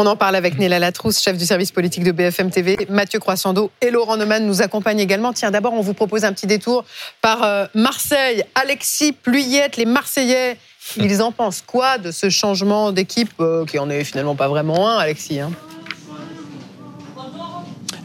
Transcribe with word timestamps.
On 0.00 0.06
en 0.06 0.14
parle 0.14 0.36
avec 0.36 0.60
Néla 0.60 0.78
Latrousse, 0.78 1.20
chef 1.20 1.36
du 1.36 1.44
service 1.44 1.72
politique 1.72 2.04
de 2.04 2.12
BFM 2.12 2.52
TV, 2.52 2.86
Mathieu 2.88 3.18
Croissando 3.18 3.72
et 3.80 3.90
Laurent 3.90 4.16
Neumann 4.16 4.46
nous 4.46 4.62
accompagnent 4.62 5.00
également. 5.00 5.32
Tiens, 5.32 5.50
d'abord, 5.50 5.72
on 5.72 5.80
vous 5.80 5.92
propose 5.92 6.24
un 6.24 6.32
petit 6.32 6.46
détour 6.46 6.84
par 7.20 7.42
euh, 7.42 7.66
Marseille. 7.74 8.44
Alexis 8.54 9.10
Pluyette, 9.10 9.76
les 9.76 9.86
Marseillais, 9.86 10.56
ils 10.98 11.20
en 11.20 11.32
pensent 11.32 11.64
quoi 11.66 11.98
de 11.98 12.12
ce 12.12 12.30
changement 12.30 12.92
d'équipe 12.92 13.32
euh, 13.40 13.66
qui 13.66 13.80
en 13.80 13.90
est 13.90 14.04
finalement 14.04 14.36
pas 14.36 14.46
vraiment 14.46 14.88
un, 14.88 14.98
Alexis 14.98 15.40
hein? 15.40 15.50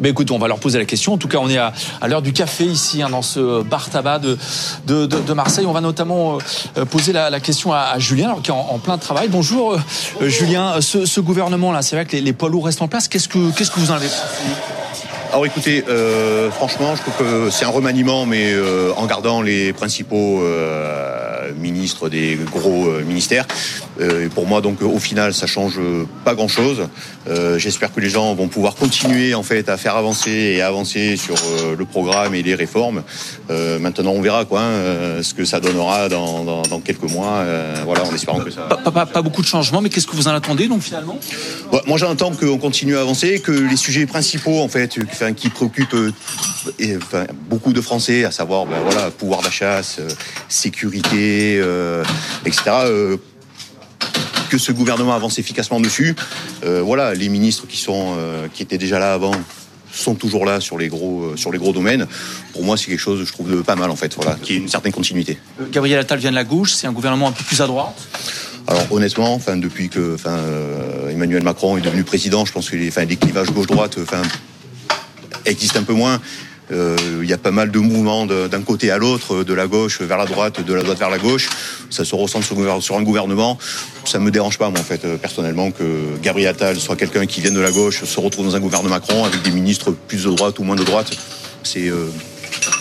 Ben 0.03 0.09
écoute, 0.09 0.31
on 0.31 0.37
va 0.37 0.49
leur 0.49 0.59
poser 0.59 0.79
la 0.79 0.85
question. 0.85 1.13
En 1.13 1.17
tout 1.17 1.29
cas, 1.29 1.37
on 1.37 1.49
est 1.49 1.57
à, 1.57 1.71
l'heure 2.09 2.21
du 2.21 2.33
café 2.33 2.65
ici, 2.65 3.01
hein, 3.01 3.09
dans 3.09 3.21
ce 3.21 3.63
bar 3.63 3.89
tabac 3.89 4.19
de, 4.19 4.37
de, 4.85 5.33
Marseille. 5.33 5.65
On 5.65 5.71
va 5.71 5.79
notamment 5.79 6.39
euh, 6.77 6.83
poser 6.83 7.13
la, 7.13 7.39
question 7.39 7.71
à, 7.71 7.97
Julien, 7.99 8.35
qui 8.43 8.51
est 8.51 8.53
en, 8.53 8.79
plein 8.79 8.97
travail. 8.97 9.29
Bonjour, 9.29 9.79
euh, 10.21 10.27
Julien. 10.27 10.81
Ce, 10.81 11.19
gouvernement-là, 11.21 11.81
c'est 11.81 11.95
vrai 11.95 12.03
que 12.03 12.17
les, 12.17 12.33
poids 12.33 12.49
lourds 12.49 12.65
restent 12.65 12.81
en 12.81 12.89
place. 12.89 13.07
Qu'est-ce 13.07 13.29
que, 13.29 13.51
qu'est-ce 13.51 13.71
que 13.71 13.79
vous 13.79 13.91
en 13.91 13.95
avez 13.95 14.09
alors 15.31 15.47
écoutez, 15.47 15.83
euh, 15.89 16.51
franchement, 16.51 16.95
je 16.95 17.01
trouve 17.01 17.15
que 17.15 17.49
c'est 17.49 17.65
un 17.65 17.69
remaniement, 17.69 18.27
mais 18.27 18.53
en 18.95 19.07
gardant 19.07 19.41
les 19.41 19.73
principaux 19.73 20.43
ministres 21.57 22.07
des 22.07 22.37
gros 22.51 22.85
ministères. 23.03 23.47
Euh, 23.99 24.25
et 24.25 24.29
pour 24.29 24.47
moi, 24.47 24.61
donc, 24.61 24.81
au 24.81 24.99
final, 24.99 25.33
ça 25.33 25.47
change 25.47 25.79
pas 26.23 26.35
grand-chose. 26.35 26.87
Euh, 27.27 27.57
j'espère 27.57 27.93
que 27.93 27.99
les 27.99 28.09
gens 28.09 28.33
vont 28.35 28.47
pouvoir 28.47 28.75
continuer 28.75 29.33
en 29.33 29.43
fait 29.43 29.69
à 29.69 29.77
faire 29.77 29.95
avancer 29.95 30.31
et 30.31 30.61
avancer 30.61 31.15
sur 31.15 31.35
euh, 31.35 31.75
le 31.77 31.85
programme 31.85 32.35
et 32.35 32.41
les 32.41 32.55
réformes. 32.55 33.03
maintenant, 33.49 34.11
on 34.11 34.21
verra 34.21 34.45
quoi, 34.45 34.61
hein, 34.61 35.21
ce 35.21 35.33
que 35.33 35.45
ça 35.45 35.59
donnera 35.59 36.09
dans, 36.09 36.43
dans, 36.43 36.61
dans 36.63 36.79
quelques 36.79 37.09
mois. 37.09 37.45
voilà, 37.85 38.03
en 38.03 38.13
espérant 38.13 38.39
que 38.39 38.51
ça. 38.51 38.61
Pas, 38.61 38.91
pas, 38.91 39.05
pas 39.05 39.21
beaucoup 39.21 39.41
de 39.41 39.47
changements, 39.47 39.81
mais 39.81 39.89
qu'est-ce 39.89 40.07
que 40.07 40.15
vous 40.15 40.27
en 40.27 40.33
attendez 40.33 40.67
donc 40.67 40.81
finalement? 40.81 41.17
Moi, 41.85 41.97
j'entends 41.97 42.31
qu'on 42.31 42.57
continue 42.57 42.97
à 42.97 43.01
avancer, 43.01 43.39
que 43.39 43.51
les 43.51 43.75
sujets 43.75 44.05
principaux 44.05 44.59
en 44.59 44.67
fait, 44.67 44.97
enfin, 45.11 45.33
qui 45.33 45.49
préoccupent 45.49 45.95
enfin, 46.97 47.25
beaucoup 47.49 47.73
de 47.73 47.81
Français, 47.81 48.25
à 48.25 48.31
savoir, 48.31 48.65
ben, 48.65 48.77
voilà, 48.83 49.11
pouvoir 49.11 49.41
d'achat, 49.41 49.81
sécurité, 50.49 51.61
etc 52.45 52.71
que 54.53 54.59
ce 54.59 54.71
gouvernement 54.71 55.15
avance 55.15 55.39
efficacement 55.39 55.79
dessus. 55.79 56.15
Euh, 56.63 56.83
voilà, 56.83 57.15
les 57.15 57.27
ministres 57.27 57.65
qui 57.67 57.77
sont 57.77 58.13
euh, 58.19 58.47
qui 58.53 58.61
étaient 58.61 58.77
déjà 58.77 58.99
là 58.99 59.13
avant 59.13 59.33
sont 59.91 60.13
toujours 60.13 60.45
là 60.45 60.59
sur 60.59 60.77
les 60.77 60.89
gros 60.89 61.23
euh, 61.23 61.37
sur 61.37 61.51
les 61.51 61.57
gros 61.57 61.73
domaines. 61.73 62.05
Pour 62.51 62.63
moi, 62.63 62.77
c'est 62.77 62.85
quelque 62.85 62.99
chose, 62.99 63.25
je 63.25 63.31
trouve, 63.33 63.49
de 63.49 63.63
pas 63.63 63.75
mal 63.75 63.89
en 63.89 63.95
fait. 63.95 64.13
Voilà, 64.13 64.35
qui 64.35 64.53
est 64.53 64.57
une 64.57 64.69
certaine 64.69 64.91
continuité. 64.91 65.39
Gabriel 65.71 65.97
Attal 65.97 66.19
vient 66.19 66.29
de 66.29 66.35
la 66.35 66.43
gauche, 66.43 66.73
c'est 66.73 66.85
un 66.85 66.91
gouvernement 66.91 67.29
un 67.29 67.31
peu 67.31 67.43
plus 67.43 67.61
à 67.61 67.65
droite. 67.65 67.95
Alors 68.67 68.91
honnêtement, 68.91 69.33
enfin 69.33 69.57
depuis 69.57 69.89
que 69.89 70.13
enfin 70.13 70.39
Emmanuel 71.09 71.41
Macron 71.41 71.75
est 71.75 71.81
devenu 71.81 72.03
président, 72.03 72.45
je 72.45 72.51
pense 72.51 72.69
que 72.69 72.75
les, 72.75 72.89
enfin, 72.89 73.05
les 73.05 73.15
clivages 73.15 73.49
gauche-droite 73.49 73.97
enfin 74.03 74.21
existent 75.47 75.79
un 75.79 75.83
peu 75.83 75.93
moins. 75.93 76.21
Euh, 76.73 76.95
il 77.21 77.29
y 77.29 77.33
a 77.33 77.37
pas 77.37 77.51
mal 77.51 77.71
de 77.71 77.79
mouvements 77.79 78.25
d'un 78.25 78.61
côté 78.61 78.91
à 78.91 78.97
l'autre, 78.97 79.43
de 79.43 79.53
la 79.53 79.67
gauche 79.67 80.01
vers 80.01 80.17
la 80.17 80.25
droite, 80.25 80.65
de 80.65 80.73
la 80.73 80.83
droite 80.83 80.99
vers 80.99 81.09
la 81.09 81.19
gauche. 81.19 81.49
Ça 81.89 82.03
se 82.03 82.15
ressent 82.15 82.41
sur, 82.41 82.97
un 82.97 83.03
gouvernement. 83.03 83.57
Ça 84.05 84.19
me 84.19 84.31
dérange 84.31 84.57
pas, 84.57 84.69
moi, 84.69 84.79
en 84.79 84.83
fait, 84.83 85.05
euh, 85.05 85.17
personnellement, 85.17 85.71
que 85.71 85.83
Gabriel 86.21 86.49
Attal 86.49 86.79
soit 86.79 86.95
quelqu'un 86.95 87.25
qui 87.25 87.41
vienne 87.41 87.53
de 87.53 87.61
la 87.61 87.71
gauche, 87.71 88.03
se 88.03 88.19
retrouve 88.19 88.45
dans 88.45 88.55
un 88.55 88.59
gouvernement 88.59 88.95
Macron 88.95 89.23
avec 89.23 89.41
des 89.43 89.51
ministres 89.51 89.91
plus 90.07 90.25
de 90.25 90.31
droite 90.31 90.59
ou 90.59 90.63
moins 90.63 90.75
de 90.75 90.83
droite. 90.83 91.11
C'est 91.63 91.89
euh, 91.89 92.09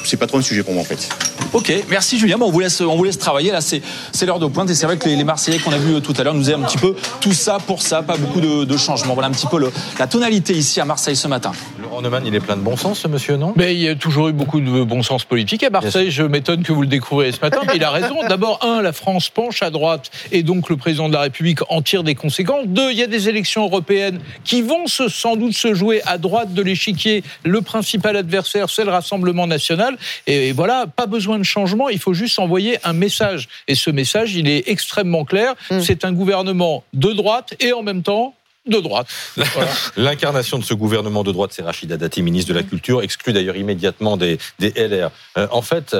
c'est 0.04 0.16
pas 0.16 0.26
trop 0.26 0.38
un 0.38 0.42
sujet 0.42 0.62
pour 0.62 0.74
moi 0.74 0.82
en 0.82 0.86
fait. 0.86 1.08
Ok, 1.52 1.72
merci 1.90 2.18
Julien. 2.18 2.38
Bon, 2.38 2.46
on 2.46 2.50
vous 2.50 2.60
laisse, 2.60 3.18
travailler. 3.18 3.50
Là, 3.50 3.60
c'est, 3.60 3.82
l'heure 4.24 4.38
de 4.38 4.46
pointe 4.46 4.70
et 4.70 4.74
c'est 4.74 4.86
vrai 4.86 4.96
que 4.96 5.08
les, 5.08 5.24
Marseillais 5.24 5.58
qu'on 5.58 5.72
a 5.72 5.78
vu 5.78 6.00
tout 6.00 6.14
à 6.16 6.22
l'heure 6.22 6.34
nous 6.34 6.40
disaient 6.40 6.54
un 6.54 6.62
petit 6.62 6.78
peu 6.78 6.94
tout 7.20 7.32
ça 7.32 7.58
pour 7.66 7.82
ça, 7.82 8.02
pas 8.02 8.16
beaucoup 8.16 8.40
de, 8.40 8.76
changements. 8.76 9.14
Voilà 9.14 9.28
un 9.28 9.32
petit 9.32 9.46
peu 9.46 9.58
la 9.98 10.06
tonalité 10.06 10.54
ici 10.54 10.80
à 10.80 10.84
Marseille 10.84 11.16
ce 11.16 11.28
matin. 11.28 11.52
Laurent 11.82 12.00
Neumann, 12.00 12.24
il 12.24 12.34
est 12.34 12.40
plein 12.40 12.56
de 12.56 12.62
bon 12.62 12.76
sens, 12.76 13.00
ce 13.00 13.08
monsieur, 13.08 13.36
non? 13.36 13.54
Mais 13.56 13.74
il 13.74 13.80
y 13.80 13.88
a 13.88 13.96
toujours 13.96 14.28
eu 14.28 14.32
beaucoup 14.32 14.60
de 14.60 14.84
bon 14.84 15.02
sens 15.02 15.24
politique 15.24 15.64
à 15.64 15.70
Marseille. 15.70 16.12
Je 16.12 16.22
m'étonne 16.22 16.62
que 16.62 16.72
vous 16.72 16.82
le 16.82 16.86
découvriez 16.86 17.32
ce 17.32 17.40
matin, 17.40 17.60
mais 17.66 17.72
il 17.74 17.82
a 17.82 17.90
raison. 17.90 18.16
D'abord, 18.28 18.64
un, 18.64 18.82
la 18.82 18.92
France 18.92 19.30
penche 19.30 19.62
à 19.62 19.70
droite 19.70 20.10
et 20.30 20.44
donc 20.44 20.70
le 20.70 20.76
président 20.76 21.08
de 21.08 21.14
la 21.14 21.22
République 21.22 21.58
en 21.70 21.82
tire 21.82 22.04
des 22.04 22.14
conséquences. 22.14 22.66
Deux, 22.66 22.92
il 22.92 22.98
y 22.98 23.02
a 23.02 23.08
des 23.08 23.28
élections 23.28 23.64
européennes 23.64 24.20
qui 24.44 24.62
vont 24.62 24.86
se, 24.86 25.08
sans 25.08 25.34
doute 25.34 25.54
se 25.54 25.74
jouer 25.74 26.02
à 26.06 26.18
droite 26.18 26.54
de 26.54 26.62
l'échiquier. 26.62 27.24
Le 27.44 27.62
principal 27.62 28.16
adversaire, 28.16 28.70
c'est 28.70 28.84
le 28.84 28.92
Rassemblement 28.92 29.48
national. 29.48 29.96
Et 30.28 30.52
voilà, 30.52 30.86
pas 30.86 31.06
besoin 31.06 31.38
de 31.38 31.44
changement, 31.44 31.88
il 31.88 31.98
faut 31.98 32.14
juste 32.14 32.38
envoyer 32.38 32.78
un 32.84 32.92
message. 32.92 33.48
Et 33.66 33.74
ce 33.74 33.90
message, 33.90 34.36
il 34.36 34.48
est 34.48 34.68
extrêmement 34.68 35.24
clair. 35.24 35.54
Mm. 35.70 35.80
C'est 35.80 36.04
un 36.04 36.12
gouvernement 36.12 36.84
de 36.92 37.12
droite 37.12 37.54
et 37.58 37.72
en 37.72 37.82
même 37.82 38.02
temps 38.02 38.34
de 38.66 38.78
droite. 38.80 39.08
L'incarnation 39.96 40.58
de 40.58 40.64
ce 40.64 40.74
gouvernement 40.74 41.24
de 41.24 41.32
droite, 41.32 41.52
c'est 41.52 41.62
Rachida 41.62 41.96
Dati, 41.96 42.22
ministre 42.22 42.52
de 42.52 42.58
la 42.58 42.62
Culture, 42.62 43.02
exclu 43.02 43.32
d'ailleurs 43.32 43.56
immédiatement 43.56 44.16
des, 44.16 44.38
LR. 44.60 45.10
Euh, 45.36 45.46
en 45.50 45.62
fait, 45.62 45.96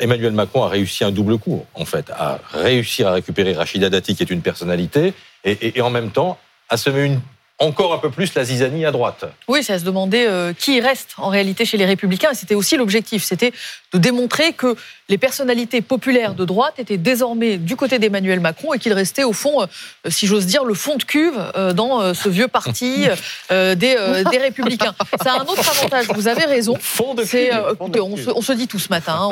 Emmanuel 0.00 0.32
Macron 0.32 0.64
a 0.64 0.68
réussi 0.68 1.04
un 1.04 1.10
double 1.10 1.38
coup, 1.38 1.64
en 1.74 1.84
fait, 1.84 2.10
à 2.10 2.40
réussir 2.52 3.08
à 3.08 3.12
récupérer 3.12 3.52
Rachida 3.52 3.90
Dati, 3.90 4.16
qui 4.16 4.22
est 4.22 4.30
une 4.30 4.42
personnalité, 4.42 5.12
et, 5.44 5.78
et 5.78 5.80
en 5.82 5.90
même 5.90 6.10
temps 6.10 6.38
à 6.68 6.76
semer 6.76 7.04
une 7.04 7.20
encore 7.58 7.94
un 7.94 7.98
peu 7.98 8.10
plus 8.10 8.34
la 8.34 8.44
zizanie 8.44 8.84
à 8.84 8.90
droite. 8.90 9.24
Oui, 9.48 9.62
c'est 9.62 9.72
à 9.72 9.78
se 9.78 9.84
demander 9.84 10.26
euh, 10.28 10.52
qui 10.52 10.80
reste 10.80 11.14
en 11.16 11.28
réalité 11.28 11.64
chez 11.64 11.78
les 11.78 11.86
Républicains. 11.86 12.30
Et 12.32 12.34
c'était 12.34 12.54
aussi 12.54 12.76
l'objectif, 12.76 13.24
c'était 13.24 13.52
de 13.92 13.98
démontrer 13.98 14.52
que 14.52 14.76
les 15.08 15.18
personnalités 15.18 15.80
populaires 15.80 16.34
de 16.34 16.44
droite 16.44 16.74
étaient 16.78 16.96
désormais 16.96 17.58
du 17.58 17.76
côté 17.76 17.98
d'Emmanuel 17.98 18.40
Macron 18.40 18.74
et 18.74 18.78
qu'il 18.78 18.92
restait 18.92 19.24
au 19.24 19.32
fond, 19.32 19.62
euh, 19.62 19.66
si 20.08 20.26
j'ose 20.26 20.46
dire, 20.46 20.64
le 20.64 20.74
fond 20.74 20.96
de 20.96 21.04
cuve 21.04 21.38
euh, 21.56 21.72
dans 21.72 22.14
ce 22.14 22.28
vieux 22.28 22.48
parti 22.48 23.06
des, 23.50 23.74
des, 23.76 24.38
Républicains. 24.38 24.94
Ça 25.22 25.34
a 25.34 25.40
un 25.40 25.44
autre 25.44 25.68
avantage, 25.68 26.06
vous 26.14 26.28
avez 26.28 26.44
raison. 26.44 26.76
Fond 26.80 27.14
de 27.14 27.24
cuve. 27.24 27.76
on, 27.80 28.16
se, 28.16 28.30
on, 28.30 28.42
se, 28.42 28.52
dit 28.52 28.66
tout 28.66 28.78
ce 28.78 28.88
matin, 28.88 29.16
hein. 29.18 29.30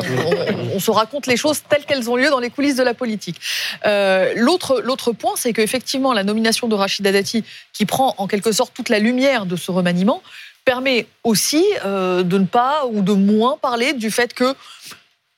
on, 0.72 0.76
on, 0.76 0.80
se 0.80 0.90
raconte 0.90 1.26
les 1.26 1.36
choses 1.36 1.62
telles 1.68 1.84
qu'elles 1.84 2.08
ont 2.10 2.16
lieu 2.16 2.30
dans 2.30 2.40
les 2.40 2.50
coulisses 2.50 2.76
de 2.76 2.82
la 2.82 2.94
politique. 2.94 3.40
L'autre 3.84 5.12
point, 5.12 5.32
c'est 5.36 5.52
qu'effectivement, 5.52 6.12
la 6.12 6.24
nomination 6.24 6.68
de 6.68 6.74
Rachida 6.74 7.12
Dati, 7.12 7.44
qui 7.72 7.86
prend 7.86 8.14
en 8.18 8.26
quelque 8.26 8.52
sorte 8.52 8.72
toute 8.74 8.88
la 8.88 8.98
lumière 8.98 9.46
de 9.46 9.56
ce 9.56 9.70
remaniement, 9.70 10.22
permet 10.64 11.06
aussi 11.22 11.64
euh, 11.84 12.22
de 12.22 12.38
ne 12.38 12.46
pas 12.46 12.86
ou 12.90 13.02
de 13.02 13.12
moins 13.12 13.58
parler 13.60 13.92
du 13.92 14.10
fait 14.10 14.34
que 14.34 14.54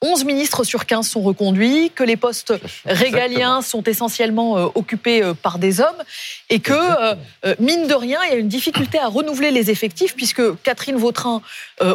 11 0.02 0.24
ministres 0.24 0.64
sur 0.64 0.86
15 0.86 1.08
sont 1.08 1.22
reconduits, 1.22 1.90
que 1.94 2.04
les 2.04 2.16
postes 2.16 2.52
régaliens 2.84 3.62
sont 3.62 3.82
essentiellement 3.84 4.58
euh, 4.58 4.66
occupés 4.74 5.22
euh, 5.22 5.34
par 5.34 5.58
des 5.58 5.80
hommes 5.80 6.02
et 6.50 6.60
que, 6.60 7.14
mine 7.58 7.86
de 7.86 7.94
rien, 7.94 8.20
il 8.24 8.30
y 8.30 8.34
a 8.34 8.36
une 8.36 8.48
difficulté 8.48 8.98
à 8.98 9.08
renouveler 9.08 9.50
les 9.50 9.70
effectifs 9.70 10.14
puisque 10.14 10.42
Catherine 10.62 10.96
Vautrin, 10.96 11.42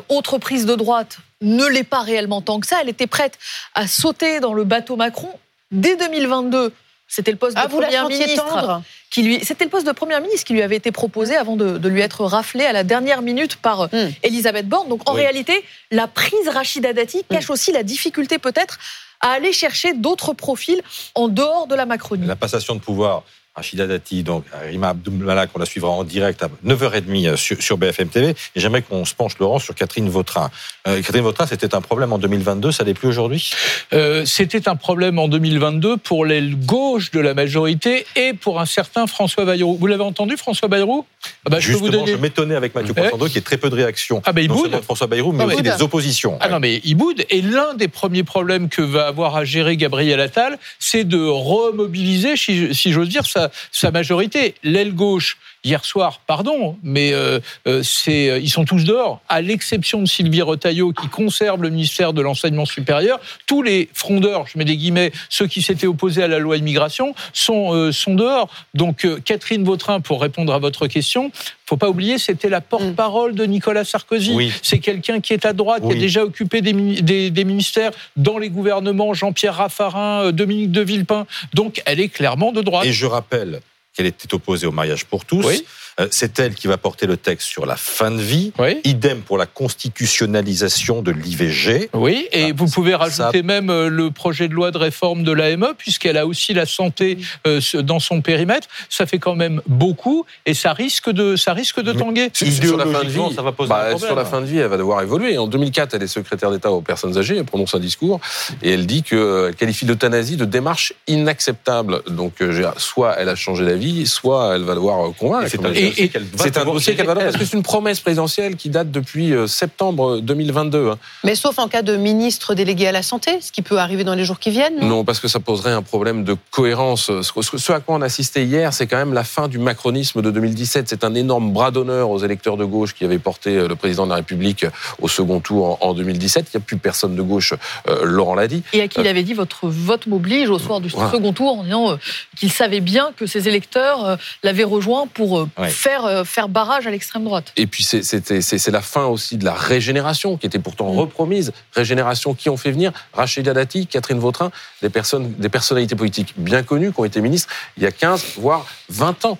autre 0.09 0.37
prise 0.37 0.65
de 0.65 0.75
droite, 0.75 1.19
ne 1.41 1.65
l'est 1.65 1.83
pas 1.83 2.01
réellement 2.01 2.41
tant 2.41 2.59
que 2.59 2.67
ça. 2.67 2.77
Elle 2.81 2.89
était 2.89 3.07
prête 3.07 3.37
à 3.75 3.87
sauter 3.87 4.39
dans 4.39 4.53
le 4.53 4.63
bateau 4.63 4.95
Macron 4.95 5.31
dès 5.71 5.95
2022. 5.95 6.73
C'était 7.07 7.31
le 7.31 7.37
poste 7.37 7.57
de 7.57 7.61
ah, 7.61 7.67
Premier 7.67 8.01
ministre 8.07 8.81
lui, 9.17 9.43
c'était 9.43 9.65
le 9.65 9.69
poste 9.69 9.85
de 9.85 9.91
première 9.91 10.21
ministre 10.21 10.45
qui 10.45 10.53
lui 10.53 10.61
avait 10.61 10.77
été 10.77 10.91
proposé 10.91 11.35
avant 11.35 11.57
de, 11.57 11.87
lui 11.89 11.99
être 11.99 12.23
raflé 12.23 12.65
à 12.65 12.71
la 12.71 12.83
dernière 12.85 13.21
minute 13.21 13.57
par 13.57 13.81
euh, 13.81 13.87
hmm. 13.91 14.11
Elisabeth 14.23 14.69
Borne. 14.69 14.87
Donc 14.87 15.09
en 15.09 15.13
réalité, 15.13 15.65
la 15.91 16.07
prise 16.07 16.47
Rachida 16.47 16.93
Dati 16.93 17.23
cache 17.29 17.49
hmm. 17.49 17.53
aussi 17.53 17.71
la 17.73 17.83
difficulté 17.83 18.39
peut-être 18.39 18.79
à 19.19 19.31
aller 19.31 19.51
chercher 19.51 19.93
d'autres 19.93 20.33
profils 20.33 20.81
en 21.13 21.27
dehors 21.27 21.67
de 21.67 21.75
la 21.75 21.85
Macronie. 21.85 22.25
La 22.25 22.35
passation 22.35 22.75
de 22.75 22.79
pouvoir 22.79 23.23
Rachida 23.53 23.85
Dati, 23.85 24.23
donc 24.23 24.45
Rima 24.65 24.89
Abdulmalak, 24.89 25.49
on 25.53 25.59
la 25.59 25.65
suivra 25.65 25.89
en 25.89 26.05
direct 26.05 26.41
à 26.41 26.49
9h30 26.65 27.27
euh, 27.27 27.35
sur, 27.35 27.77
BFM 27.77 28.07
TV. 28.07 28.29
Et 28.29 28.59
j'aimerais 28.61 28.81
qu'on 28.81 29.03
se 29.03 29.13
penche, 29.13 29.37
Laurent, 29.39 29.59
sur 29.59 29.75
Catherine 29.75 30.09
Vautrin. 30.09 30.49
Euh, 30.87 31.01
Catherine 31.01 31.23
Vautrin, 31.23 31.45
c'était 31.45 31.75
un 31.75 31.81
problème 31.81 32.13
en 32.13 32.17
2022, 32.17 32.71
ça 32.71 32.85
n'est 32.85 32.93
plus 32.93 33.09
aujourd'hui? 33.09 33.51
Euh, 33.91 34.23
C'était 34.25 34.69
un 34.69 34.77
problème 34.77 35.19
en 35.19 35.27
2022 35.27 35.97
pour 35.97 36.23
l'aile 36.23 36.55
gauche 36.55 37.11
de 37.11 37.19
la 37.19 37.33
majorité 37.33 38.05
et 38.15 38.33
pour 38.33 38.61
un 38.61 38.65
certain 38.65 39.05
François 39.05 39.43
Bayrou. 39.43 39.75
Vous 39.75 39.87
l'avez 39.87 40.03
entendu, 40.03 40.37
François 40.37 40.69
Bayrou? 40.69 41.05
Ah 41.45 41.49
bah, 41.49 41.59
je, 41.59 41.73
je 41.73 42.15
m'étonnais 42.15 42.55
avec 42.55 42.73
Mathieu 42.73 42.93
Poissando, 42.93 43.27
qui 43.27 43.37
est 43.37 43.41
très 43.41 43.57
peu 43.57 43.69
de 43.69 43.75
réactions. 43.75 44.21
Ah 44.25 44.31
bah, 44.31 44.41
il 44.41 44.47
non 44.47 44.55
boude. 44.55 44.79
François 44.81 45.07
Bayrou, 45.07 45.33
mais, 45.33 45.43
aussi 45.43 45.61
des 45.61 45.81
oppositions. 45.81 46.37
Ah 46.39 46.47
non, 46.47 46.59
mais 46.59 46.79
il 46.85 46.95
boude. 46.95 47.25
Et 47.29 47.41
l'un 47.41 47.73
des 47.73 47.89
premiers 47.89 48.23
problèmes 48.23 48.69
que 48.69 48.81
va 48.81 49.07
avoir 49.07 49.35
à 49.35 49.43
gérer 49.43 49.75
Gabriel 49.75 50.21
Attal, 50.21 50.57
c'est 50.79 51.03
de 51.03 51.21
remobiliser, 51.21 52.37
si, 52.37 52.73
si 52.73 52.93
j'ose 52.93 53.09
dire, 53.09 53.25
sa, 53.25 53.40
sa 53.71 53.91
majorité. 53.91 54.55
L'aile 54.63 54.93
gauche 54.93 55.37
hier 55.63 55.85
soir, 55.85 56.21
pardon, 56.25 56.77
mais 56.83 57.13
euh, 57.13 57.39
euh, 57.67 57.83
c'est, 57.83 58.29
euh, 58.29 58.39
ils 58.39 58.49
sont 58.49 58.65
tous 58.65 58.83
dehors, 58.83 59.21
à 59.29 59.41
l'exception 59.41 60.01
de 60.01 60.07
Sylvie 60.07 60.41
Retailleau 60.41 60.91
qui 60.91 61.07
conserve 61.07 61.61
le 61.61 61.69
ministère 61.69 62.13
de 62.13 62.21
l'enseignement 62.21 62.65
supérieur. 62.65 63.19
Tous 63.45 63.61
les 63.61 63.89
frondeurs, 63.93 64.47
je 64.47 64.57
mets 64.57 64.65
des 64.65 64.77
guillemets, 64.77 65.11
ceux 65.29 65.47
qui 65.47 65.61
s'étaient 65.61 65.87
opposés 65.87 66.23
à 66.23 66.27
la 66.27 66.39
loi 66.39 66.57
immigration, 66.57 67.13
sont, 67.33 67.91
sont 67.91 68.15
dehors. 68.15 68.49
Donc 68.73 69.07
Catherine 69.23 69.63
Vautrin, 69.63 69.99
pour 69.99 70.21
répondre 70.21 70.53
à 70.53 70.59
votre 70.59 70.87
question, 70.87 71.31
faut 71.65 71.77
pas 71.77 71.89
oublier, 71.89 72.17
c'était 72.17 72.49
la 72.49 72.59
porte-parole 72.59 73.33
de 73.33 73.45
Nicolas 73.45 73.85
Sarkozy. 73.85 74.51
C'est 74.61 74.79
quelqu'un 74.79 75.21
qui 75.21 75.33
est 75.33 75.45
à 75.45 75.53
droite, 75.53 75.83
qui 75.85 75.91
a 75.91 75.95
déjà 75.95 76.23
occupé 76.23 76.61
des, 76.61 77.31
des, 77.31 77.43
ministères 77.45 77.91
dans 78.17 78.37
les 78.37 78.49
gouvernements, 78.49 79.13
Jean-Pierre 79.13 79.55
Raffarin, 79.55 80.31
Dominique 80.31 80.71
de 80.71 80.81
Villepin. 80.81 81.25
Donc, 81.53 81.81
elle 81.85 81.99
est 81.99 82.09
clairement 82.09 82.51
de 82.51 82.61
droite. 82.61 82.85
Et 82.85 82.91
je 82.91 83.05
rappelle 83.05 83.61
qu'elle 83.93 84.05
était 84.05 84.33
opposée 84.33 84.67
au 84.67 84.71
mariage 84.71 85.05
pour 85.05 85.25
tous. 85.25 85.45
Oui. 85.45 85.65
Euh, 85.99 86.07
C'est 86.09 86.39
elle 86.39 86.55
qui 86.55 86.67
va 86.67 86.77
porter 86.77 87.05
le 87.05 87.17
texte 87.17 87.47
sur 87.47 87.65
la 87.65 87.75
fin 87.75 88.11
de 88.11 88.21
vie. 88.21 88.53
Oui. 88.57 88.79
Idem 88.85 89.19
pour 89.21 89.37
la 89.37 89.45
constitutionnalisation 89.45 91.01
de 91.01 91.11
l'IVG. 91.11 91.89
Oui, 91.93 92.27
et 92.31 92.45
Ah, 92.49 92.53
vous 92.55 92.67
pouvez 92.67 92.91
ça- 92.91 92.97
rajouter 92.97 93.43
même 93.43 93.69
euh, 93.69 93.89
le 93.89 94.09
projet 94.11 94.47
de 94.47 94.53
loi 94.53 94.71
de 94.71 94.77
réforme 94.77 95.23
de 95.23 95.31
l'AME, 95.31 95.73
puisqu'elle 95.77 96.17
a 96.17 96.25
aussi 96.25 96.53
la 96.53 96.65
santé 96.65 97.17
euh, 97.47 97.59
dans 97.83 97.99
son 97.99 98.21
périmètre. 98.21 98.67
Ça 98.89 99.05
fait 99.05 99.19
quand 99.19 99.35
même 99.35 99.61
beaucoup, 99.67 100.25
et 100.45 100.53
ça 100.53 100.71
risque 100.73 101.09
de, 101.09 101.35
ça 101.35 101.53
risque 101.53 101.81
de 101.81 101.91
tanguer. 101.93 102.29
Sur 102.33 102.77
la 102.77 102.85
fin 102.85 103.03
de 103.03 103.09
vie, 103.09 103.35
ça 103.35 103.41
va 103.41 103.51
poser 103.51 103.69
bah, 103.69 103.81
un 103.87 103.89
problème. 103.89 104.07
sur 104.07 104.15
la 104.15 104.25
fin 104.25 104.41
de 104.41 104.45
vie, 104.45 104.59
elle 104.59 104.67
va 104.67 104.77
devoir 104.77 105.01
évoluer. 105.01 105.37
En 105.37 105.47
2004, 105.47 105.93
elle 105.95 106.03
est 106.03 106.07
secrétaire 106.07 106.51
d'État 106.51 106.71
aux 106.71 106.81
personnes 106.81 107.17
âgées, 107.17 107.37
elle 107.37 107.43
prononce 107.45 107.75
un 107.75 107.79
discours 107.79 108.19
et 108.63 108.71
elle 108.71 108.85
dit 108.87 109.03
que 109.03 109.47
elle 109.49 109.55
qualifie 109.55 109.85
l'euthanasie 109.85 110.37
de 110.37 110.45
démarche 110.45 110.93
inacceptable. 111.07 112.01
Donc, 112.07 112.35
soit 112.77 113.15
elle 113.19 113.29
a 113.29 113.35
changé 113.35 113.65
d'avis, 113.65 113.90
soit 114.05 114.55
elle 114.55 114.63
va 114.63 114.75
devoir 114.75 115.05
euh, 115.07 115.11
convaincre. 115.17 115.47
C'est 115.49 115.59
un 115.65 115.69
dossier 115.69 115.93
Et- 115.97 116.03
et- 116.03 116.09
qu'elle 116.09 116.23
va 116.23 116.29
c'est 116.37 116.57
un 116.57 116.59
devoir 116.61 116.75
dossier 116.75 116.95
qu'elle 116.95 117.05
va 117.07 117.13
gérer, 117.13 117.25
parce 117.25 117.37
que 117.37 117.45
c'est 117.45 117.57
une 117.57 117.63
promesse 117.63 117.99
présidentielle 117.99 118.55
qui 118.55 118.69
date 118.69 118.91
depuis 118.91 119.33
euh, 119.33 119.47
septembre 119.47 120.19
2022. 120.19 120.89
hein. 120.91 120.97
Mais 121.23 121.35
sauf 121.35 121.57
en 121.59 121.67
cas 121.67 121.81
de 121.81 121.95
ministre 121.95 122.53
délégué 122.55 122.87
à 122.87 122.91
la 122.91 123.03
santé, 123.03 123.39
ce 123.41 123.51
qui 123.51 123.61
peut 123.61 123.77
arriver 123.79 124.03
dans 124.03 124.15
les 124.15 124.25
jours 124.25 124.39
qui 124.39 124.49
viennent. 124.51 124.79
non? 124.79 124.87
Non, 124.87 125.03
parce 125.05 125.19
que 125.19 125.27
ça 125.27 125.39
poserait 125.39 125.71
un 125.73 125.81
problème 125.81 126.23
de 126.23 126.35
cohérence. 126.51 127.11
Ce, 127.21 127.71
à 127.71 127.79
quoi 127.79 127.95
on 127.95 128.01
a 128.01 128.05
assisté 128.05 128.43
hier, 128.43 128.73
c'est 128.73 128.87
quand 128.87 128.97
même 128.97 129.13
la 129.13 129.23
fin 129.23 129.47
du 129.47 129.57
macronisme 129.59 130.21
de 130.21 130.31
2017. 130.31 130.87
C'est 130.89 131.03
un 131.03 131.13
énorme 131.15 131.51
bras 131.53 131.71
d'honneur 131.71 132.09
aux 132.09 132.19
électeurs 132.19 132.57
de 132.57 132.65
gauche 132.65 132.93
qui 132.93 133.05
avaient 133.05 133.19
porté 133.19 133.55
euh, 133.57 133.67
le 133.67 133.75
président 133.75 134.05
de 134.05 134.09
la 134.09 134.17
République 134.17 134.65
au 135.01 135.07
second 135.07 135.39
tour 135.39 135.79
en, 135.81 135.89
en 135.89 135.93
2017. 135.93 136.47
Il 136.53 136.57
n'y 136.57 136.61
a 136.61 136.65
plus 136.65 136.77
personne 136.77 137.15
de 137.15 137.21
gauche, 137.21 137.53
euh, 137.87 138.01
Laurent 138.03 138.35
l'a 138.35 138.47
dit. 138.47 138.63
Et 138.73 138.81
à 138.81 138.87
qui 138.87 138.99
il 139.01 139.07
avait 139.07 139.23
dit 139.23 139.33
votre 139.33 139.67
vote 139.67 140.05
m'oblige 140.07 140.49
au 140.49 140.59
soir 140.59 140.79
du 140.81 140.89
Voilà. 140.89 141.11
second 141.11 141.33
tour 141.33 141.59
en 141.59 141.63
disant 141.63 141.91
euh, 141.91 141.95
qu'il 142.37 142.51
savait 142.51 142.81
bien 142.81 143.11
que 143.17 143.25
ses 143.25 143.47
électeurs 143.47 143.70
euh, 143.77 144.17
l'avaient 144.43 144.63
rejoint 144.63 145.07
pour 145.07 145.39
euh, 145.39 145.49
Ouais. 145.57 145.69
faire, 145.69 146.05
euh, 146.05 146.23
faire 146.23 146.49
barrage 146.49 146.87
à 146.87 146.91
l'extrême 146.91 147.23
droite. 147.23 147.53
Et 147.57 147.67
puis 147.67 147.83
c'est- 147.83 148.03
c'était- 148.03 148.41
c'est 148.41 148.57
c'est 148.57 148.71
la 148.71 148.81
fin 148.81 149.05
aussi 149.05 149.37
de 149.37 149.45
la 149.45 149.53
régénération 149.53 150.37
qui 150.37 150.45
était 150.45 150.59
pourtant 150.59 150.93
Mm. 150.93 150.99
repromise. 150.99 151.53
Régénération 151.73 152.33
qui 152.33 152.49
ont 152.49 152.57
fait 152.57 152.71
venir 152.71 152.91
Rachida 153.13 153.53
Dati, 153.53 153.87
Catherine 153.87 154.19
Vautrin, 154.19 154.51
des 154.81 154.89
personnes, 154.89 155.31
des 155.33 155.49
personnalités 155.49 155.95
politiques 155.95 156.33
bien 156.37 156.63
connues 156.63 156.91
qui 156.91 156.99
ont 156.99 157.05
été 157.05 157.21
ministres 157.21 157.49
il 157.77 157.83
y 157.83 157.85
a 157.85 157.91
15 157.91 158.25
voire 158.37 158.65
20 158.89 159.25
ans. 159.25 159.37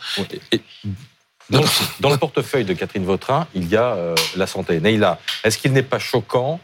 Et- 0.52 0.62
Dans, 1.50 1.60
le- 1.62 1.68
dans 2.00 2.10
le 2.10 2.18
portefeuille 2.18 2.64
de 2.64 2.72
Catherine 2.74 3.04
Vautrin, 3.04 3.46
il 3.54 3.68
y 3.68 3.76
a 3.76 3.84
euh, 3.94 4.16
la 4.38 4.48
santé. 4.48 4.80
Neila, 4.80 5.20
est-ce 5.44 5.58
qu'il 5.58 5.74
n'est 5.74 5.84
pas 5.84 6.00
choquant 6.00 6.62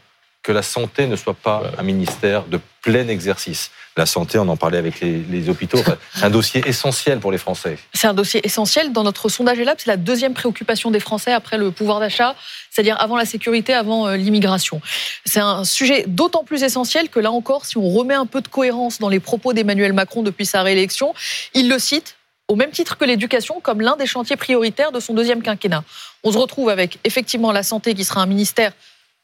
que 0.47 0.53
la 0.53 0.63
santé 0.63 1.07
ne 1.07 1.17
soit 1.17 1.33
pas 1.33 1.63
un 1.77 1.83
ministère 1.83 2.45
de 2.45 2.57
plein 2.81 3.09
exercice 3.09 3.69
La 3.97 4.05
santé, 4.05 4.39
on 4.39 4.47
en 4.47 4.55
parlait 4.55 4.77
avec 4.77 5.01
les, 5.01 5.17
les 5.29 5.49
hôpitaux, 5.49 5.79
c'est 6.15 6.23
un 6.23 6.29
dossier 6.29 6.61
essentiel 6.65 7.19
pour 7.19 7.33
les 7.33 7.37
Français. 7.37 7.77
C'est 7.93 8.07
un 8.07 8.13
dossier 8.13 8.39
essentiel. 8.45 8.93
Dans 8.93 9.03
notre 9.03 9.27
sondage 9.27 9.59
ELAB, 9.59 9.75
c'est 9.79 9.89
la 9.89 9.97
deuxième 9.97 10.33
préoccupation 10.33 10.89
des 10.89 11.01
Français 11.01 11.33
après 11.33 11.57
le 11.57 11.71
pouvoir 11.71 11.99
d'achat, 11.99 12.33
c'est-à-dire 12.71 12.95
avant 13.01 13.17
la 13.17 13.25
sécurité, 13.25 13.73
avant 13.73 14.07
euh, 14.07 14.15
l'immigration. 14.15 14.79
C'est 15.25 15.41
un 15.41 15.65
sujet 15.65 16.05
d'autant 16.07 16.45
plus 16.45 16.63
essentiel 16.63 17.09
que 17.09 17.19
là 17.19 17.31
encore, 17.31 17.65
si 17.65 17.77
on 17.77 17.89
remet 17.89 18.13
un 18.13 18.25
peu 18.25 18.39
de 18.39 18.47
cohérence 18.47 18.99
dans 18.99 19.09
les 19.09 19.19
propos 19.19 19.51
d'Emmanuel 19.51 19.91
Macron 19.91 20.23
depuis 20.23 20.45
sa 20.45 20.61
réélection, 20.63 21.13
il 21.55 21.67
le 21.67 21.77
cite 21.77 22.15
au 22.47 22.55
même 22.55 22.71
titre 22.71 22.97
que 22.97 23.03
l'éducation 23.03 23.59
comme 23.59 23.81
l'un 23.81 23.97
des 23.97 24.07
chantiers 24.07 24.37
prioritaires 24.37 24.93
de 24.93 25.01
son 25.01 25.13
deuxième 25.13 25.41
quinquennat. 25.41 25.83
On 26.23 26.31
se 26.31 26.37
retrouve 26.37 26.69
avec 26.69 26.99
effectivement 27.03 27.51
la 27.51 27.63
santé 27.63 27.93
qui 27.95 28.05
sera 28.05 28.21
un 28.21 28.27
ministère 28.27 28.71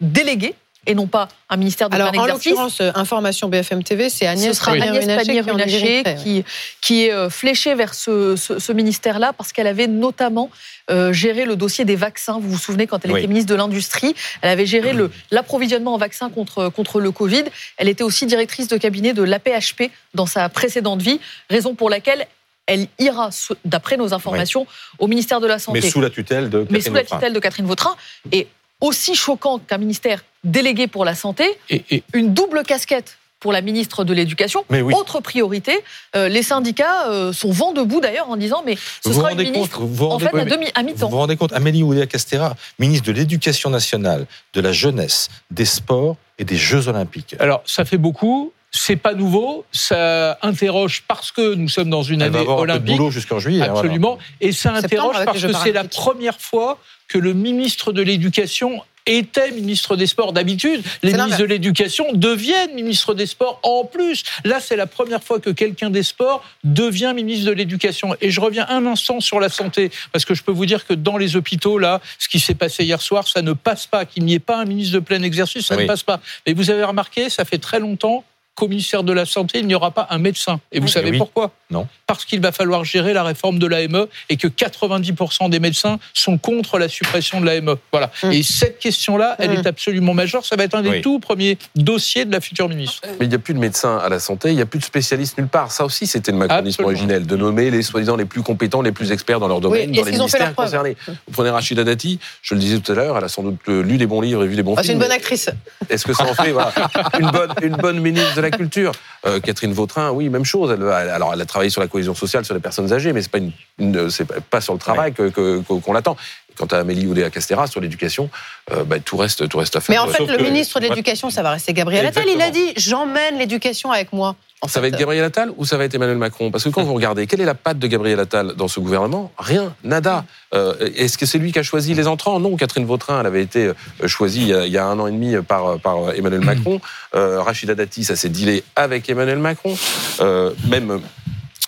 délégué 0.02 0.56
et 0.86 0.96
non 0.96 1.08
pas 1.08 1.28
un 1.50 1.58
ministère 1.58 1.90
de 1.90 1.96
Alors, 1.96 2.12
plein 2.12 2.22
en 2.22 2.26
exercice. 2.26 2.46
l'occurrence, 2.52 2.82
euh, 2.82 2.92
information 2.96 3.48
BFM 3.50 3.84
TV, 3.84 4.10
c'est 4.10 4.28
Agnès 4.28 4.58
Ce 4.58 4.64
Pannier-Runacher 4.66 6.04
qui 6.04 6.12
en 6.12 6.16
qui, 6.18 6.46
qui 6.82 7.06
est 7.06 7.12
euh, 7.14 7.30
fléchée 7.30 7.74
vers 7.76 7.94
ce, 7.94 8.36
ce- 8.36 8.60
ce 8.60 8.72
ministère-là 8.74 9.34
parce 9.34 9.54
qu'elle 9.54 9.68
avait 9.68 9.88
notamment 9.88 10.50
euh, 10.92 11.14
géré 11.14 11.46
le 11.46 11.56
dossier 11.56 11.86
des 11.86 11.96
vaccins. 11.96 12.40
Vous 12.40 12.50
vous 12.50 12.58
souvenez 12.58 12.88
quand 12.88 13.04
elle 13.06 13.12
Oui. 13.14 13.20
était 13.20 13.28
ministre 13.28 13.50
de 13.50 13.56
l'Industrie, 13.56 14.14
elle 14.42 14.50
avait 14.50 14.66
géré 14.66 14.94
l'approvisionnement 15.32 15.94
en 15.94 15.98
vaccins 15.98 16.30
contre, 16.30 16.70
contre 16.70 17.00
le 17.00 17.12
Covid. 17.12 17.44
Elle 17.78 17.88
était 17.88 18.04
aussi 18.04 18.26
directrice 18.26 18.68
de 18.68 18.78
cabinet 18.78 19.14
de 19.14 19.24
l'APHP 19.24 19.84
dans 20.14 20.26
sa 20.26 20.50
précédente 20.50 21.02
vie, 21.02 21.20
raison 21.50 21.76
pour 21.76 21.90
laquelle 21.90 22.28
elle 22.66 22.88
ira, 23.00 23.30
d'après 23.66 23.98
nos 23.98 24.14
informations, 24.14 24.66
au 25.00 25.08
ministère 25.08 25.40
de 25.42 25.48
la 25.48 25.60
Santé 25.60 25.82
Mais 25.84 25.90
sous 25.90 26.00
la 26.02 26.10
tutelle 26.10 26.50
de 26.50 26.60
mais 26.60 26.80
Catherine 26.80 26.82
sous 26.82 26.94
la 26.94 27.00
Vautrin. 27.02 27.18
tutelle 27.18 27.34
de 27.34 27.40
Catherine 27.40 27.66
Vautrin. 27.66 27.96
Et 28.32 28.48
aussi 28.88 29.16
choquant 29.16 29.60
qu'un 29.60 29.78
ministère 29.78 30.24
délégué 30.44 30.88
pour 30.88 31.06
la 31.06 31.16
santé, 31.16 31.46
Et, 31.70 31.84
et- 31.90 32.04
une 32.14 32.34
double 32.34 32.64
casquette 32.64 33.18
pour 33.40 33.52
la 33.52 33.62
ministre 33.62 34.04
de 34.06 34.14
l'Éducation. 34.14 34.64
Mais 34.70 34.82
oui. 34.82 34.94
Autre 34.94 35.20
priorité, 35.20 35.78
euh, 36.16 36.30
les 36.30 36.44
syndicats 36.44 37.10
euh, 37.10 37.34
sont 37.34 37.52
vent 37.52 37.74
debout 37.74 38.00
d'ailleurs 38.00 38.30
en 38.30 38.38
disant 38.38 38.62
mais 38.66 38.76
ce 38.76 38.82
Vous 39.10 39.14
vous 39.14 39.20
sera 39.20 39.32
une 39.32 39.38
rendez 39.38 39.46
compte, 39.46 39.54
ministre 39.56 39.80
vous 39.82 39.94
vous 39.96 40.06
en 40.06 40.10
rendez 40.10 40.26
fait 40.26 40.36
à, 40.38 40.40
compte- 40.40 40.50
demi, 40.50 40.68
à 40.76 40.82
Vous 40.84 41.10
vous 41.10 41.18
rendez 41.18 41.36
compte, 41.38 41.52
Amélie 41.54 41.84
Oudéa-Castéra, 41.84 42.56
ministre 42.80 43.06
de 43.08 43.12
l'Éducation 43.14 43.70
nationale, 43.70 44.28
de 44.54 44.62
la 44.62 44.72
jeunesse, 44.72 45.30
des 45.52 45.66
sports 45.66 46.16
et 46.40 46.46
des 46.46 46.56
Jeux 46.58 46.88
olympiques. 46.88 47.36
alors, 47.40 47.62
ça 47.66 47.84
fait 47.86 47.98
beaucoup. 47.98 48.54
C'est 48.76 48.96
pas 48.96 49.14
nouveau. 49.14 49.66
Ça 49.72 50.38
interroge 50.42 51.04
parce 51.08 51.32
que 51.32 51.54
nous 51.54 51.70
sommes 51.70 51.90
dans 51.92 52.02
une 52.04 52.22
Elle 52.22 52.32
va 52.32 52.40
année 52.40 52.48
avoir 52.50 52.58
un 52.58 52.62
peu 52.62 52.68
de 52.68 52.72
olympique. 52.74 52.98
boulot 52.98 53.12
jusqu'en 53.12 53.40
juillet. 53.40 53.62
hein, 53.62 53.68
voilà. 53.68 53.80
Absolument. 53.82 54.18
Et 54.42 54.52
ça 54.52 54.74
interroge 54.74 55.24
parce 55.26 55.42
que 55.42 55.54
c'est 55.54 55.72
la 55.72 55.84
première 55.84 56.40
fois 56.42 56.80
que 57.08 57.18
le 57.20 57.34
ministre 57.34 57.94
de 57.94 58.02
l'Éducation 58.02 58.82
était 59.06 59.52
ministre 59.52 59.96
des 59.98 60.08
Sports. 60.08 60.32
D'habitude, 60.34 60.82
les 61.04 61.12
ministres 61.14 61.38
de 61.42 61.44
l'Éducation 61.44 62.06
deviennent 62.14 62.74
ministres 62.74 63.14
des 63.14 63.26
Sports 63.26 63.60
en 63.62 63.84
plus. 63.84 64.24
Là, 64.46 64.60
c'est 64.62 64.78
la 64.78 64.88
première 64.88 65.22
fois 65.22 65.40
que 65.42 65.50
quelqu'un 65.50 65.90
des 65.90 66.04
Sports 66.04 66.42
devient 66.64 67.12
ministre 67.14 67.46
de 67.48 67.52
l'Éducation. 67.52 68.16
Et 68.22 68.32
je 68.32 68.40
reviens 68.40 68.66
un 68.70 68.86
instant 68.86 69.20
sur 69.20 69.40
la 69.42 69.50
santé, 69.50 69.92
parce 70.14 70.24
que 70.26 70.34
je 70.34 70.42
peux 70.42 70.54
vous 70.54 70.66
dire 70.66 70.88
que 70.88 70.94
dans 70.94 71.18
les 71.18 71.36
hôpitaux, 71.36 71.78
là, 71.78 72.00
ce 72.18 72.30
qui 72.30 72.40
s'est 72.40 72.56
passé 72.56 72.86
hier 72.86 73.02
soir, 73.02 73.28
ça 73.28 73.42
ne 73.42 73.52
passe 73.54 73.86
pas. 73.88 74.06
Qu'il 74.06 74.24
n'y 74.24 74.34
ait 74.36 74.40
pas 74.40 74.58
un 74.58 74.66
ministre 74.66 74.94
de 74.96 75.00
plein 75.00 75.22
exercice, 75.22 75.66
ça 75.68 75.76
Oui. 75.76 75.84
ne 75.84 75.88
passe 75.88 76.04
pas. 76.04 76.22
Mais 76.48 76.54
vous 76.54 76.72
avez 76.72 76.86
remarqué, 76.86 77.30
ça 77.30 77.44
fait 77.44 77.58
très 77.60 77.82
longtemps 77.82 78.24
ministère 78.62 79.04
de 79.04 79.12
la 79.14 79.26
Santé, 79.26 79.60
il 79.60 79.68
n'y 79.68 79.76
aura 79.76 79.92
pas 79.92 80.08
un 80.10 80.18
médecin. 80.20 80.60
Et 80.72 80.80
vous 80.80 80.86
Oui. 80.86 80.92
savez 80.92 81.12
Oui. 81.12 81.18
pourquoi 81.18 81.52
Non. 81.70 81.88
Parce 82.08 82.24
qu'il 82.26 82.40
va 82.40 82.52
falloir 82.52 82.86
gérer 82.86 83.14
la 83.14 83.24
réforme 83.24 83.60
de 83.60 83.68
l'AME 83.68 84.06
et 84.30 84.38
que 84.38 84.48
90% 84.48 85.50
des 85.50 85.60
médecins 85.60 86.00
sont 86.14 86.38
contre 86.38 86.78
la 86.80 86.88
suppression 86.88 87.42
de 87.42 87.46
l'AME. 87.46 87.76
Voilà. 87.92 88.12
Mm. 88.24 88.32
Et 88.32 88.44
cette 88.44 88.80
question-là, 88.80 89.36
elle 89.40 89.52
Mm. 89.52 89.54
est 89.56 89.68
absolument 89.68 90.14
majeure. 90.14 90.46
Ça 90.46 90.56
va 90.56 90.64
être 90.64 90.76
un 90.76 90.82
des 90.82 90.90
Oui. 90.90 91.02
tout 91.02 91.20
premiers 91.20 91.58
dossiers 91.76 92.26
de 92.26 92.32
la 92.32 92.40
future 92.42 92.70
ministre. 92.70 93.02
Mais 93.20 93.26
il 93.26 93.30
n'y 93.30 93.36
a 93.36 93.40
plus 93.40 93.54
de 93.54 93.60
médecins 93.60 93.98
à 93.98 94.08
la 94.10 94.20
santé, 94.20 94.50
il 94.50 94.56
n'y 94.56 94.62
a 94.62 94.66
plus 94.66 94.80
de 94.80 94.84
spécialistes 94.86 95.38
nulle 95.38 95.48
part. 95.48 95.72
Ça 95.72 95.84
aussi, 95.86 96.06
c'était 96.08 96.32
le 96.32 96.38
macronisme 96.38 96.84
originel, 96.84 97.26
de 97.26 97.36
nommer 97.36 97.72
les 97.72 97.82
soi-disant 97.82 98.16
les 98.16 98.26
plus 98.26 98.44
compétents, 98.44 98.82
les 98.82 98.92
plus 98.92 99.12
experts 99.12 99.40
dans 99.40 99.48
leur 99.48 99.60
domaine, 99.62 99.90
Oui, 99.92 99.98
dans 99.98 100.04
les 100.06 100.12
ministères 100.12 100.54
concernés. 100.56 100.96
Vous 101.08 101.14
prenez 101.34 101.50
Rachida 101.50 101.84
Dati, 101.84 102.20
je 102.42 102.54
le 102.54 102.60
disais 102.60 102.80
tout 102.80 102.92
à 102.92 102.96
l'heure, 102.96 103.18
elle 103.18 103.24
a 103.24 103.28
sans 103.30 103.44
doute 103.44 103.58
euh, 103.70 103.82
lu 103.82 103.98
des 103.98 104.06
bons 104.06 104.22
livres 104.22 104.44
et 104.44 104.48
vu 104.48 104.56
des 104.56 104.64
bons 104.64 104.76
Ah, 104.78 104.82
c'est 104.84 104.90
films. 104.90 105.02
une 105.02 105.08
bonne 105.08 105.12
actrice. 105.16 105.50
Est-ce 105.90 106.06
que 106.06 106.14
ça 106.14 106.24
en 106.26 106.34
fait 106.36 106.52
voilà, 106.52 106.72
une, 107.20 107.32
bonne, 107.32 107.54
une 107.64 107.76
bonne 107.78 108.00
ministre 108.00 108.36
de 108.36 108.42
la 108.44 108.52
Culture 108.52 108.92
Euh, 109.26 109.40
Catherine 109.40 109.72
Vautrin, 109.72 110.12
oui, 110.12 110.28
même 110.28 110.44
chose. 110.44 110.70
Elle, 110.72 110.82
elle- 110.84 111.10
alors, 111.10 111.34
elle 111.34 111.40
a 111.40 111.46
travaillé 111.46 111.70
sur 111.70 111.80
la 111.80 111.88
cohésion 111.88 112.14
sociale, 112.14 112.44
sur 112.44 112.54
les 112.54 112.60
personnes 112.60 112.92
âgées, 112.92 113.14
mais 113.14 113.22
c'est 113.22 113.32
pas, 113.32 113.38
une, 113.40 114.10
pas- 114.50 114.60
sur 114.60 114.74
le 114.74 114.80
travail 114.80 115.14
que- 115.14 115.30
qu'on 115.62 115.94
l'attend. 115.94 116.18
Quant 116.58 116.66
à 116.68 116.78
Amélie 116.78 117.08
Oudéa-Castéra, 117.08 117.68
sur 117.68 117.82
l'éducation, 117.82 118.30
euh, 118.72 118.84
bah, 118.84 119.00
tout, 119.00 119.18
reste, 119.18 119.48
tout 119.50 119.58
reste 119.58 119.76
à 119.76 119.82
faire. 119.82 119.94
Mais 119.96 120.00
en 120.00 120.08
fait, 120.08 120.20
Sauf 120.20 120.30
le 120.30 120.38
que- 120.38 120.44
ministre 120.44 120.80
de 120.80 120.88
l'Éducation, 120.88 121.30
ça 121.30 121.42
va 121.44 121.52
rester 121.52 121.74
Gabriel 121.74 122.06
Attal. 122.06 122.26
Il 122.28 122.42
a 122.42 122.52
dit 122.52 122.74
j'emmène 122.78 123.38
l'éducation 123.38 123.92
avec 123.92 124.14
moi. 124.14 124.36
En 124.62 124.70
Ça 124.70 124.80
va 124.80 124.88
être 124.88 124.98
Gabriel 124.98 125.26
Attal 125.26 125.52
ou 125.58 125.66
ça 125.66 125.76
va 125.78 125.84
être 125.84 125.94
Emmanuel 125.94 126.18
Macron? 126.18 126.50
Parce 126.50 126.64
que 126.64 126.70
quand 126.70 126.84
vous 126.84 126.94
regardez, 126.94 127.28
quelle 127.28 127.42
est 127.42 127.46
la 127.46 127.54
patte 127.56 127.80
de 127.80 127.88
Gabriel 127.88 128.18
Attal 128.22 128.54
dans 128.56 128.70
ce 128.70 128.80
gouvernement? 128.80 129.30
Rien, 129.38 129.76
nada. 129.84 130.24
Euh, 130.54 130.74
Est-ce 130.96 131.18
que 131.18 131.26
c'est 131.26 131.38
lui 131.38 131.52
qui 131.52 131.60
a 131.60 131.64
choisi 131.64 131.94
les 131.94 132.08
entrants? 132.08 132.40
Non, 132.40 132.56
Catherine 132.56 132.86
Vautrin, 132.86 133.20
elle 133.20 133.26
avait 133.26 133.42
été 133.44 133.66
euh, 133.68 134.08
choisie 134.08 134.44
il 134.44 134.48
y 134.48 134.54
a- 134.54 134.66
il 134.66 134.72
y 134.72 134.78
a 134.78 134.86
un 134.86 134.98
an 135.00 135.08
et 135.08 135.12
demi 135.12 135.36
par, 135.46 135.80
par 135.80 136.14
Emmanuel 136.16 136.40
Macron. 136.42 136.80
Euh, 137.14 137.42
Rachida 137.42 137.76
Dati, 137.76 138.06
ça 138.06 138.16
s'est 138.16 138.30
dealé 138.30 138.64
avec 138.78 139.10
Emmanuel 139.10 139.40
Macron. 139.40 139.76
Euh, 140.22 140.52
même 140.70 141.02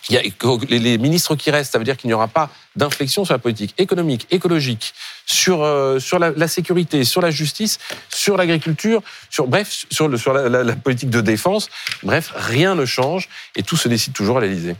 il 0.09 0.15
y 0.15 0.17
a, 0.17 0.21
les, 0.69 0.79
les 0.79 0.97
ministres 0.97 1.35
qui 1.35 1.51
restent, 1.51 1.73
ça 1.73 1.79
veut 1.79 1.83
dire 1.83 1.97
qu'il 1.97 2.07
n'y 2.07 2.13
aura 2.13 2.27
pas 2.29 2.49
d'inflexion 2.75 3.25
sur 3.25 3.33
la 3.33 3.39
politique 3.39 3.73
économique, 3.77 4.27
écologique, 4.31 4.93
sur, 5.25 5.63
euh, 5.63 5.99
sur 5.99 6.19
la, 6.19 6.31
la 6.31 6.47
sécurité, 6.47 7.03
sur 7.03 7.21
la 7.21 7.31
justice, 7.31 7.79
sur 8.13 8.37
l'agriculture, 8.37 9.01
sur 9.29 9.47
bref, 9.47 9.85
sur, 9.91 10.07
le, 10.07 10.17
sur 10.17 10.33
la, 10.33 10.49
la- 10.49 10.63
la 10.63 10.75
politique 10.75 11.09
de 11.09 11.21
défense. 11.21 11.69
Bref, 12.03 12.31
rien 12.35 12.75
ne 12.75 12.85
change 12.85 13.29
et 13.55 13.63
tout 13.63 13.77
se 13.77 13.87
décide 13.87 14.13
toujours 14.13 14.37
à 14.37 14.41
l'Élysée. 14.41 14.75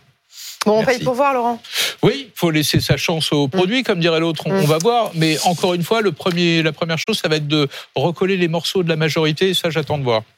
Bon, 0.66 0.74
on 0.74 0.80
Merci. 0.82 0.96
paye 0.98 1.06
pour 1.06 1.14
voir, 1.14 1.34
Laurent. 1.36 1.62
Oui, 2.02 2.26
il 2.28 2.32
faut 2.34 2.50
laisser 2.50 2.82
sa 2.82 2.98
chance 2.98 3.32
au 3.32 3.48
produit, 3.48 3.84
comme 3.84 4.00
dirait 4.00 4.20
l'autre. 4.20 4.44
On, 4.48 4.52
Mm. 4.52 4.64
on 4.64 4.66
va 4.66 4.78
voir. 4.80 5.12
Mais 5.14 5.38
encore 5.46 5.76
une 5.76 5.84
fois, 5.84 6.02
le 6.02 6.12
premier, 6.12 6.64
la 6.64 6.72
première 6.72 6.98
chose, 6.98 7.20
ça 7.22 7.28
va 7.30 7.36
être 7.36 7.48
de 7.48 7.68
recoller 7.96 8.36
les 8.36 8.48
morceaux 8.48 8.82
de 8.82 8.90
la 8.90 8.96
majorité. 8.96 9.50
Et 9.50 9.54
ça, 9.54 9.70
j'attends 9.70 10.00
de 10.00 10.04
voir. 10.04 10.24